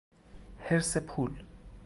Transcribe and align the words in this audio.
حرص 0.59 0.97
پول 0.97 1.43